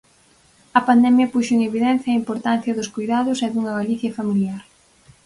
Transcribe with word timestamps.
A 0.79 0.81
pandemia 0.87 1.31
puxo 1.33 1.51
en 1.55 1.61
evidencia 1.69 2.09
a 2.11 2.19
importancia 2.21 2.75
dos 2.77 2.91
coidados 2.95 3.37
e 3.45 3.47
dunha 3.51 3.77
Galicia 3.79 4.15
familiar. 4.19 4.61